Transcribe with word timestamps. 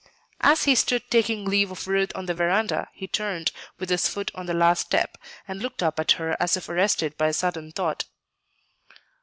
As 0.39 0.63
he 0.63 0.73
stood 0.73 1.11
taking 1.11 1.45
leave 1.45 1.69
of 1.69 1.87
Ruth 1.87 2.11
on 2.15 2.25
the 2.25 2.33
veranda, 2.33 2.87
he 2.91 3.07
turned, 3.07 3.51
with 3.77 3.91
his 3.91 4.07
foot 4.07 4.31
on 4.33 4.47
the 4.47 4.53
last 4.55 4.81
step, 4.87 5.15
and 5.47 5.61
looked 5.61 5.83
up 5.83 5.99
at 5.99 6.13
her 6.13 6.35
as 6.39 6.57
if 6.57 6.67
arrested 6.69 7.15
by 7.19 7.27
a 7.27 7.33
sudden 7.33 7.71
thought. 7.71 8.05